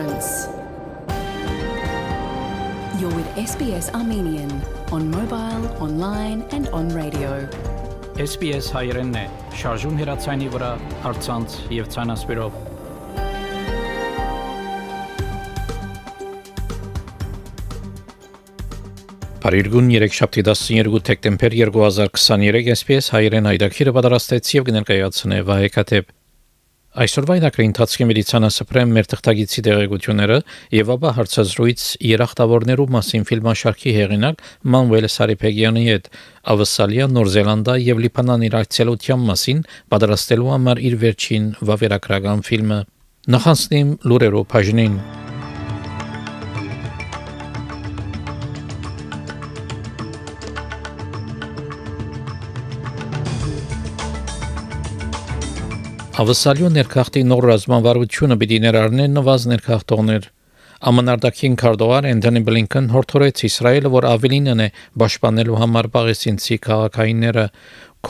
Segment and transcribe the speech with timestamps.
[0.00, 0.48] difference.
[3.00, 4.50] You're with SBS Armenian
[4.92, 7.30] on mobile, online and on radio.
[8.20, 9.22] SBS հայերենն է,
[9.56, 10.72] շարժուն հեռացանի վրա,
[11.04, 12.58] հարցանց եւ ցանասպիրով։
[19.40, 26.19] Փարիգուն 3 շաբթի 12 դեկտեմբեր 2023 SPS հայերեն հայդակիրը պատրաստեց եւ կներկայացնե Վահե Քաթեփ
[26.90, 30.38] Այսօրվա ինակրի ընթացքի մեդիցինասպրեմ մեր թղթագիտի տեղեկությունները
[30.74, 34.42] եւ ապա հարցազրույց երախտավորներու մասին ֆիլմաշարքի հեղինակ
[34.74, 36.10] Մանուել Սարիփեգյանի հետ
[36.50, 42.82] Ավսալիա, Նոր Զելանդա եւ Լիբանան իրաքցելության մասին պատրաստելու համար իր վերջին վավերագրական ֆիլմը
[43.38, 45.00] նախանցնիմ լուրերով բաժնին
[56.20, 60.26] Ավսալյո ներքախտի նոր ռազմավարությունը պիտի ներառնեն նվազ ներքախտողներ։
[60.90, 64.66] Ամանարդակին քարտուղար Անթոնի Բլինքեն հորդորեց Իսրայելը, որ ավելինն է
[65.00, 67.46] պաշտպանելու համար Պաղեստինցի քաղաքայինները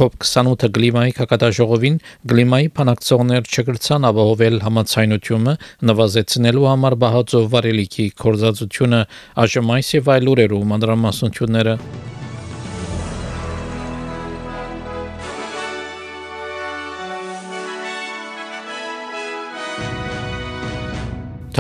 [0.01, 1.99] COP28 գլիմայի կակատաժողովին
[2.35, 5.55] գլիմայի փանակցողներ չգրցան ապահովել համացայնությունը
[5.91, 9.05] նվազեցնելու համար բահածով վարելիքի կորզածությունը
[9.47, 11.77] այս եւ այլ ուրերու մանրամասնությունները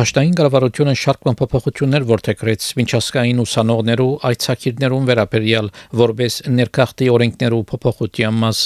[0.00, 5.68] Դաշտային կառավարությունը շարք փոփոխություններ որթեքրեց միջազգային ուսանողներու այցակիրներուն վերաբերյալ
[6.00, 8.62] որբես ներքախտի օրենքներու փոփոխության մաս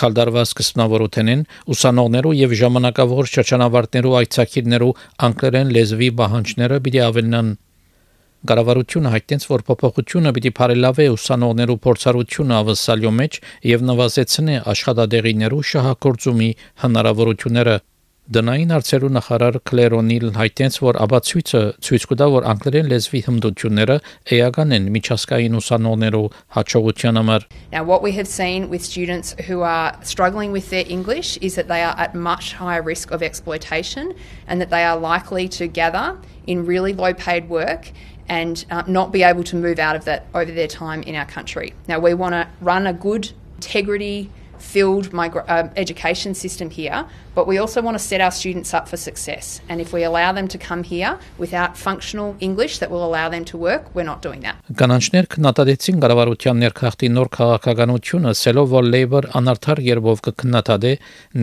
[0.00, 4.92] Քալդարվա սկզբնավորութենեն ուսանողներու եւ ժամանակավոր շրջանավարտներու այցակիրներու
[5.30, 7.52] անգլերեն լեզվի պահանջները պիտի ավելնան
[8.50, 16.48] Գարավարությունը հայտնեց, որ փոփոխությունը պիտի բարելավի ուսանողներու փորձառությունը ավսալյո մեջ եւ նվազեցնի աշխատադեղիներու շահագործումի
[16.84, 17.74] հնարավորությունները
[18.29, 23.97] Դնային արծերու նախարար Կլերոնիլ հայտնեց, որ աբացույցը ցույց կտա, որ անգլերեն լեզվի հմտությունները
[24.33, 26.23] էական են միջազգային ուսանողներու
[26.57, 31.37] հաջողության համար։ Now what we have seen with students who are struggling with their English
[31.37, 34.15] is that they are at much higher risk of exploitation
[34.47, 37.91] and that they are likely to gather in really low paid work
[38.27, 41.29] and uh, not be able to move out of that over their time in our
[41.29, 41.75] country.
[41.87, 44.31] Now we want to run a good integrity
[44.62, 47.04] filled migra- uh, education system here,
[47.34, 49.60] but we also want to set our students up for success.
[49.68, 53.44] And if we allow them to come here without functional English that will allow them
[53.46, 54.56] to work, we're not doing that.
[54.72, 60.92] Կանանչներ քննադատեցին կառավարության ներքախտի նոր քաղաքականությունը, ասելով, որ Labour անարդար երբով կքննադատե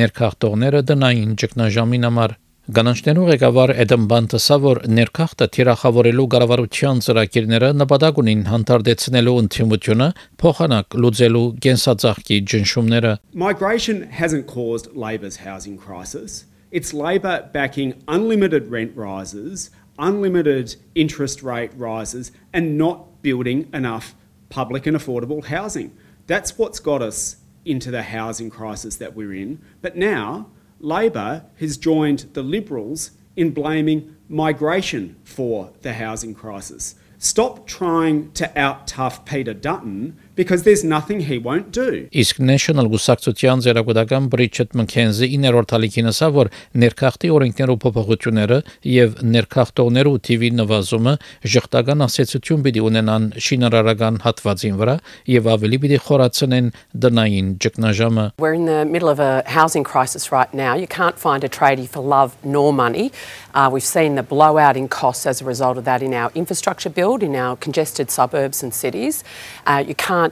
[0.01, 8.41] ներքախտողները դնային ճգնաժամին համար Գանանչներու ղեկավար Էդեմ Բանտսա որ ներքախտը թիրախավորելու կառավարության ծրագիրները նպատակ ունին
[8.51, 10.07] հանդարտեցնելու ընդդիմությունը
[10.43, 13.13] փոխանակ լուծելու կենսածաղկի ջնշումները
[13.43, 16.43] Migration hasn't caused Labor's housing crisis.
[16.69, 24.13] It's Labor backing unlimited rent rises, unlimited interest rate rises and not building enough
[24.49, 25.95] public and affordable housing.
[26.27, 29.61] That's what's got us into the housing crisis that we're in.
[29.81, 36.95] But now Labor has joined the Liberals in blaming migration for the housing crisis.
[37.17, 42.07] Stop trying to out tough Peter Dutton because there's nothing he won't do.
[42.13, 46.49] Իսկ National Գուսակցության ձերագուտական Բրիչետ Մքենզի 9-րդ հալիքին ասա, որ
[46.83, 48.59] ներքախտի օրենքներով փոփոխությունները
[48.93, 51.13] եւ ներքախտողներու TV նվազումը
[51.55, 54.95] ժխտական ասացություն պիտի ունենան շինարարական հատվածին վրա
[55.33, 56.71] եւ ավելի պիտի խորացնեն
[57.07, 60.75] դնային ճգնաժամը։ We're in the middle of a housing crisis right now.
[60.77, 63.11] You can't find a tradie for love nor money.
[63.57, 66.89] Uh, we've seen the blowout in costs as a result of that in our infrastructure
[66.89, 69.23] build in our congested suburbs and cities.
[69.65, 70.26] Uh, you can't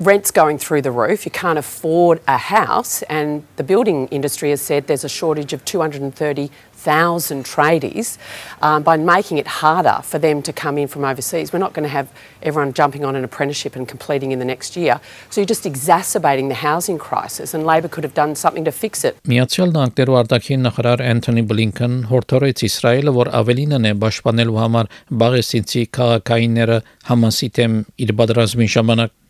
[0.00, 1.24] rent's going through the roof.
[1.24, 5.64] You can't afford a house, and the building industry has said there's a shortage of
[5.64, 8.18] 230,000 tradies.
[8.60, 11.84] Um, by making it harder for them to come in from overseas, we're not going
[11.84, 15.00] to have everyone jumping on an apprenticeship and completing in the next year.
[15.30, 19.04] So you're just exacerbating the housing crisis, and Labor could have done something to fix
[19.04, 19.16] it.
[19.24, 24.94] Միացյալ Նահանգներու արտաքին նախարար Անթոնի Բլինքեն հորդորեց Իսրայելը, որ ավելինն է պաշտպանելու համար
[25.24, 26.80] բաղեսինցի քաղաքայինները
[27.10, 29.20] Համասի դեմ իր պատերազմի ժամանակ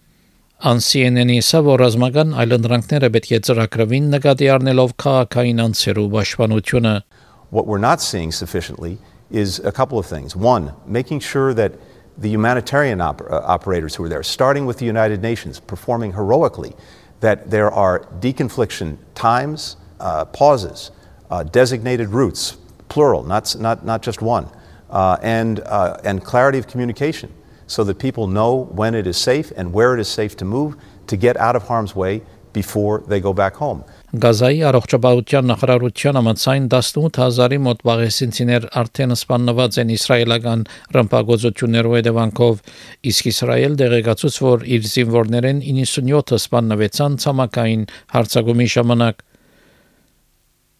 [0.65, 6.93] Անսիենենի սա որ ռազմական այլընտրանքները պետք է ծրագրվին նկատի առնելով քաղաքային անձերու պաշտպանությունը
[7.51, 8.97] What we're not seeing sufficiently
[9.31, 10.35] is a couple of things.
[10.35, 11.73] One, making sure that
[12.17, 16.73] the humanitarian op- uh, operators who are there, starting with the United Nations, performing heroically,
[17.21, 20.93] that there are deconfliction times, uh, pauses,
[21.31, 22.57] uh, designated routes,
[22.89, 24.49] plural, not, not, not just one,
[24.89, 27.31] uh, and, uh, and clarity of communication
[27.70, 28.52] So that people know
[28.82, 30.76] when it is safe and where it is safe to move
[31.06, 32.22] to get out of harm's way
[32.52, 33.84] before they go back home.
[34.24, 40.64] Գազայի առողջապահության նախարարության համաձայն 18000-ի մոտ բաղեսինցիներ արդեն սպանված են իսրայելական
[40.98, 42.64] ռմբագործություններով հետևանքով,
[43.12, 47.84] իսկ Իսրայել դեղեկացուց, որ իր զինվորներեն 97-ը սպանվեցան ցամաքային
[48.18, 49.26] հարձակումի ժամանակ։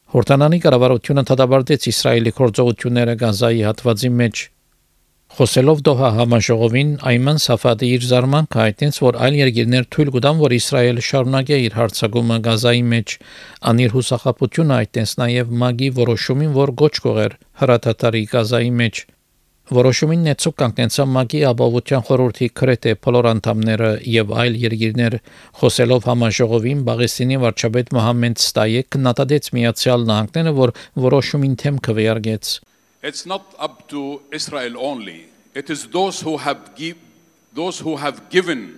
[0.10, 4.48] Հորտանանի կառավարությունը դադարեցրեց Իսրայելի գործողությունները Գազայի հատվածի մեջ։
[5.40, 11.04] Խոսելով Դոհա համաժողովին Այման Սաֆադի իր զարմանքը հայտնեց, որ այլ երկիրներ թույլ կտան, որ Իսրայելը
[11.10, 13.14] շարունակի իր հարձակումը Գազայի մեջ,
[13.72, 19.04] անիր հուսախապությունը հայտնեց նաև ՄԱԳ-ի որոշումին, որ գոչ կողեր հրաթաթարի Գազայի մեջ։
[19.80, 25.20] Որոշումին նեցուկ կանգնեցան ՄԱԿ-ի ապահովության խորհրդի քրեթե բոլոր անդամները եւ այլ երկիրներ
[25.62, 30.74] խոսելով համաժողովին Բաղեստինի վարչապետ Մոհամմեդ Ստայե կնատադեց Միացյալ Նահանգները, որ
[31.06, 32.58] որոշումին թեմ քվեարկեց։
[33.02, 35.30] It's not up to Israel only.
[35.54, 36.98] It is those who have give,
[37.54, 38.78] those who have given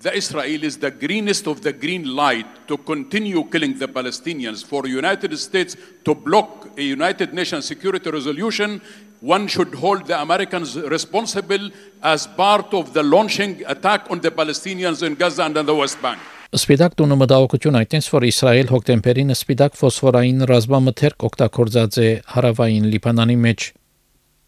[0.00, 4.62] the Israelis the greenest of the green light to continue killing the Palestinians.
[4.64, 5.74] For United States
[6.04, 8.82] to block a United Nations Security Resolution
[9.20, 11.70] one should hold the Americans responsible
[12.02, 16.00] as part of the launching attack on the Palestinians in Gaza and in the West
[16.02, 16.20] Bank.
[16.54, 23.66] Սպիտակ տունը մտահոգություն այտենց, որ Իսրայել հոկտեմբերին սպիտակ ֆոսֆորային ռազմամթերք օգտագործած է հարավային Լիբանանի մեջ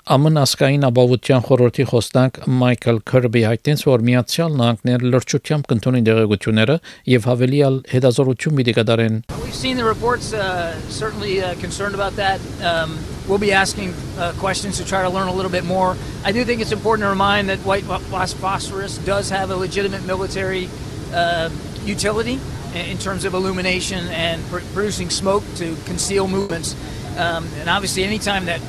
[0.08, 6.76] ԱՄՆ ասկային ապահովության խորհրդի խոսնակ Մայքլ Քերբի հայտնեց, որ Միացյալ Նահանգները լրջությամբ կընդունի դեղեցությունները
[7.12, 12.40] եւ հավելյալ հետազորություն պիտի կատարեն։ We've seen the reports uh, certainly uh, concerned about that.
[12.62, 12.96] Um,
[13.26, 15.96] we'll be asking uh, questions to try to learn a little bit more.
[16.24, 20.70] I do think it's important to remind that white phosphorus does have a legitimate military
[21.12, 21.50] uh,
[21.87, 22.39] utility
[22.73, 26.75] in terms of illumination and pr- producing smoke to conceal movements.
[27.17, 28.61] Um, and obviously, anytime that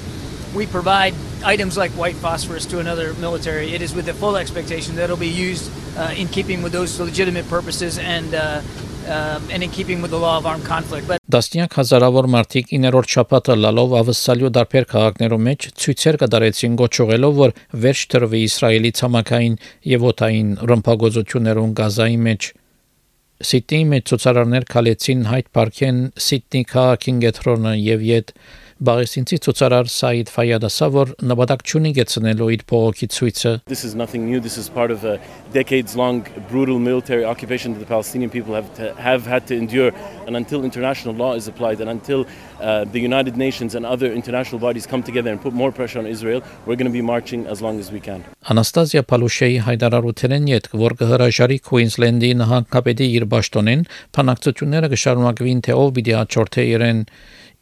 [0.55, 1.15] we provide
[1.45, 5.17] items like white phosphorus to another military, it is with the full expectation that it'll
[5.17, 8.61] be used uh, in keeping with those legitimate purposes and uh,
[9.07, 11.07] um, and in keeping with the law of armed conflict.
[11.07, 17.55] But Դաստիանք հազարավոր մարդիկ 9-րդ շաբաթը լալով ավսալյո դարբեր քաղաքներում մեջ ցույցեր կդարեցին գոչողելով, որ
[17.85, 19.57] վերջ տրվի Իսրայելի ցամաքային
[19.93, 22.53] եւ օթային ռմբագործություններուն Գազայի մեջ
[23.40, 28.34] Սիդնեի մեջ ցուցարարներ քալեցին Հայդ Պարքեն, Սիդնի քաղաքին գետրոնը եւ յետ
[28.80, 34.40] Բաղեսինցի ցուցարար Սայիդ Ֆայադասը որ նպատակ չունի գեցնելու իր փողոքի ցույցը This is nothing new.
[34.40, 35.20] This is part of a
[35.52, 39.92] decades long brutal military occupation that the Palestinian people have to, have had to endure.
[40.28, 44.60] And until international law is applied and until uh, the United Nations and other international
[44.64, 47.62] bodies come together and put more pressure on Israel we're going to be marching as
[47.62, 48.24] long as we can.
[48.50, 53.84] Անաստազիա Փալուշեի հայտարարութենեն յետ որ կհրաժարի Քուինսլենդի նահանգապետի իր ճշտոնեն
[54.16, 57.04] փանակցությունները կշարունակվին թե ով պիտի աճորթե իրեն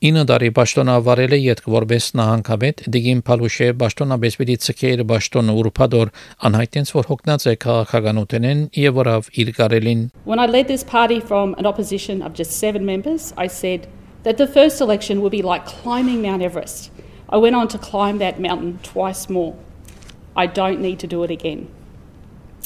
[0.03, 6.09] 9 տարի պաշտոնավարել է յետք որպես նահանգապետ Դիգին Փալուշե պաշտոնապես պիտի ցկեր պաշտոնը ուրփադոր
[6.49, 11.55] անհայտենց որ հոգնած է քաղաքականութենեն եւ որավ իր կարելին When I led this party from
[11.63, 13.87] an opposition of just 7 members I said
[14.25, 16.91] that the first election would be like climbing Mount Everest
[17.29, 19.55] I went on to climb that mountain twice more
[20.35, 21.69] I don't need to do it again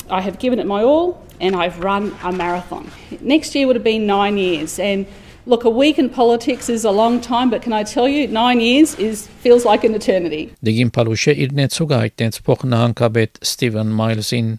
[0.08, 2.90] I have given it my all and I've run a marathon
[3.20, 5.06] Next year would have been 9 years and
[5.51, 8.61] Look, a week in politics is a long time, but can I tell you, nine
[8.61, 10.43] years is feels like an eternity.
[10.63, 14.53] Դիգին Փալուշը իր նեցուգ հայտնեց փոխնահանգապետ Ստիվեն Մայլսին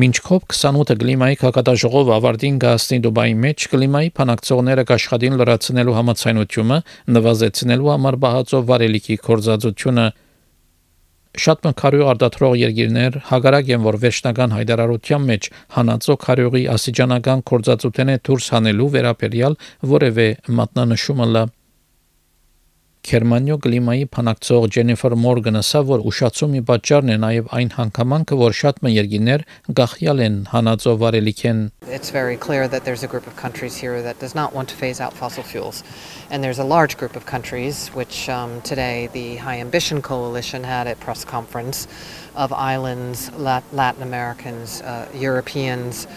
[0.00, 6.78] Մինչ կոպ 28-ը կլիմայի հակատաժողով ավարտին գասնի Դուբայի մեջ կլիմայի փանակցողները կաշխատին լրացնելու համացայնությունը
[7.20, 10.06] նվազեցնելու համար բահածով վարելիքի կորզածությունը
[11.38, 18.50] Շատ մկարու արդատրող երկիրներ հագարակ են որ վերջնական հայտարարության մեջ հանածո քարյուղի ասիջանական կորզածութենե դուրս
[18.56, 19.56] հանելու վերապերյալ
[19.94, 20.28] որևէ
[20.60, 21.44] մատնանշումը լա
[23.09, 28.81] Գերմանիո կլիմայի փանակցող Ջենիֆեր Մորգանը ասա, որ ուշացումի պատճառն է նաև այն հանգամանքը, որ շատ
[28.81, 29.43] մը երկիներ
[29.79, 31.61] գախյալ են հանածո վարելիքեն։
[31.97, 34.75] It's very clear that there's a group of countries here that does not want to
[34.81, 35.83] phase out fossil fuels.
[36.31, 40.87] And there's a large group of countries, which um, today the High Ambition Coalition had
[40.87, 41.87] a press conference
[42.33, 46.07] of islands, Latin Americans, uh, Europeans,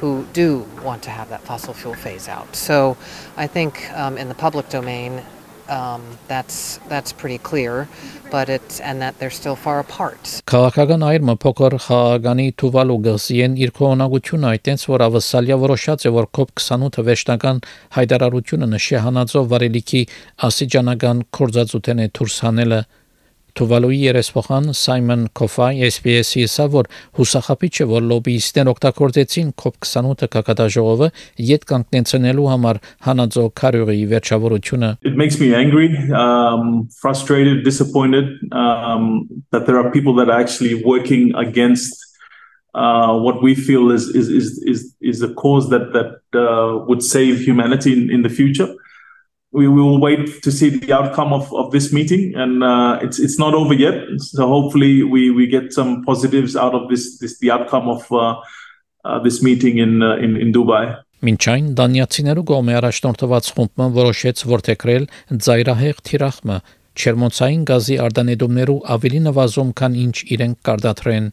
[0.00, 2.56] who do want to have that fossil fuel phase out.
[2.56, 2.96] So
[3.36, 5.20] I think um, in the public domain,
[5.69, 7.87] um, that's that's pretty clear,
[8.31, 10.41] but it's and that they're still far apart.
[10.49, 17.05] Քաղաքական այրմը փոքր խաղաղանի Թուվալու գսիեն իր կողմնակությունը այտենց որ ավսալյա որոշած է որ COP28-ը
[17.09, 17.61] վերջնական
[17.97, 20.03] հայտարարությունը նշի հանածով վարելիքի
[20.49, 22.81] ասիջանական կորզածութեն է դուրս հանելը
[23.53, 26.87] Թուվալուի երեսփոխան Սայմոն Կոֆայ SPS-ի ասա որ
[27.19, 31.09] հուսախապիչը որ լոբիիստներ օգտագործեցին COP28 կակատաժողովը
[31.49, 39.67] յետ կանգնեցնելու համար հանածո քարյուղի վերջավորությունը It makes me angry, um, frustrated, disappointed um, that
[39.67, 41.93] there are people that are actually working against
[42.73, 47.03] uh, what we feel is is is is, is a cause that that uh, would
[47.03, 48.73] save humanity in, in the future.
[49.53, 53.37] We, will wait to see the outcome of, of this meeting, and uh, it's it's
[53.37, 54.01] not over yet.
[54.17, 58.41] So hopefully we, we get some positives out of this this the outcome of uh,
[59.05, 60.85] uh, this meeting in uh, in in Dubai.
[61.23, 65.05] Մինչ այն դանիացիներու կողմի առաջնորդված խումբը որոշեց որթեքրել
[65.45, 66.57] ծայրահեղ թիրախմը
[66.93, 71.29] չերմոնցային գազի արտանետումներու ավելի նվազում, քան ինչ իրենք կարտադրեն։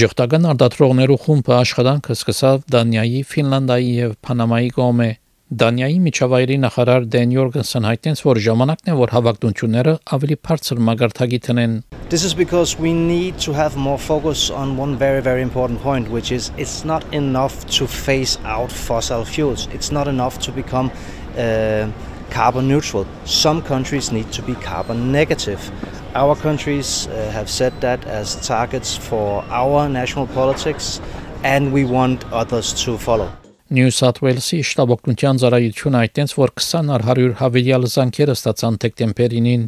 [0.00, 5.08] Ժողտական արտադրողներու խումբը աշխատանքը սկսավ Դանիայի, Ֆինլանդիայի եւ Պանամայի կողմէ։
[5.50, 11.74] Դանիայի միջավայրի նախարար Դեն Յորգենսեն հայտնեց, որ ժամանակն է, որ հավաքությունները ավելի բարձր մագարտագի տնեն։
[12.12, 16.08] This is because we need to have more focus on one very, very important point,
[16.08, 19.66] which is it's not enough to phase out fossil fuels.
[19.74, 20.92] It's not enough to become
[21.34, 21.90] uh,
[22.30, 23.04] carbon neutral.
[23.24, 25.66] Some countries need to be carbon negative.
[26.14, 31.00] Our countries uh, have set that as targets for our national politics,
[31.42, 33.32] and we want others to follow.
[33.70, 39.66] Նյու Սաթ Ուելսի շտաբօգնության ծառայությունը այդտենց որ 20 առ 100 հավելյալ զանգերը ստացան դեկտեմբերին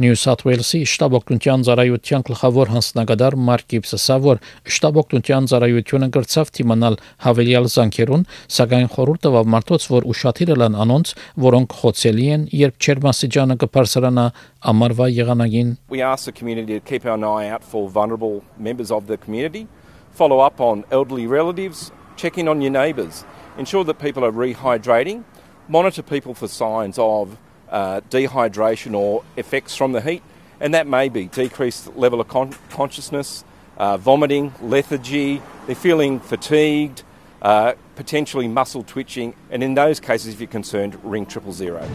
[0.00, 4.40] Նյու Սաթ Ուելսի շտաբ օգնության ծառայության գլխավոր հանձնագետար Մարկ Գիբսը որ
[4.74, 8.24] շտաբ օգնության ծառայությունը գրծավ թիմանալ հավելյալ զանգերուն,
[8.56, 11.14] սակայն խորհուրդ տվավ մարդոց, որ ուշադիր լան անոնց,
[11.46, 14.26] որոնք խոցելի են, երբ Չերմասիջանը կբարձրանա
[14.74, 19.06] ամառվա եղանակին։ We ask the community to keep an eye out for vulnerable members of
[19.06, 19.66] the community,
[20.10, 23.24] follow up on elderly relatives, check in on your neighbours,
[23.56, 25.24] ensure that people are rehydrating,
[25.68, 27.38] monitor people for signs of
[27.70, 30.22] uh, dehydration or effects from the heat,
[30.60, 33.42] and that may be decreased level of con- consciousness,
[33.78, 37.02] uh, vomiting, lethargy, they're feeling fatigued,
[37.40, 41.88] uh, potentially muscle twitching, and in those cases, if you're concerned, ring triple zero.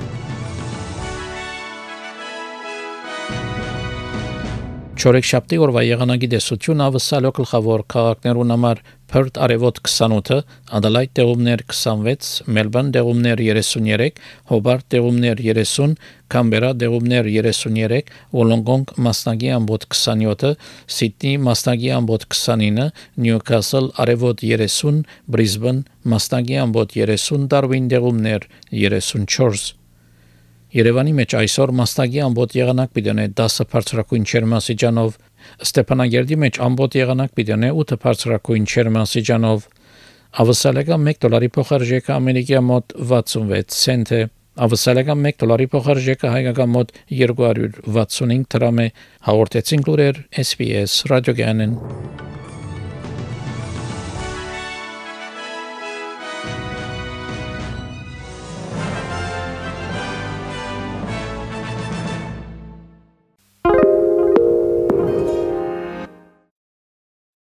[5.06, 8.80] Չորեքշաբթի օրվա եղանակի դեսություն ավսալո գլխավոր քաղաքներուն համար
[9.12, 10.40] Perth արևոտ 28,
[10.80, 14.18] Adelaide տեղումներ 26, Melbourne տեղումներ 33,
[14.50, 15.94] Hobart տեղումներ 30,
[16.34, 18.02] Canberra տեղումներ 33,
[18.34, 20.58] Wollongong մասնագի ամբոտ 27,
[20.98, 22.90] Sydney մասնագի ամբոտ 29,
[23.30, 29.85] Newcastle արևոտ 30, Brisbane մասնագի ամբոտ 30, Darwin տեղումներ 34
[30.75, 35.17] Երևանի մեջ այսօր մասնագի ամբոտ եղանակ պիտի 10 բարձրակույն չերմասիջանով
[35.67, 39.67] Ստեփանագերդի մեջ ամբոտ եղանակ պիտի 8 բարձրակույն չերմասիջանով
[40.45, 44.21] Ավսալական 1 դոլարի փոխարժեքը ամերիկյա մոտ 66 سنت է
[44.67, 48.89] Ավսալական 1 դոլարի փոխարժեքը հայկական մոտ 265 դրամ է
[49.27, 51.75] հաղորդեցին լուրեր SPS ռադիոգյանեն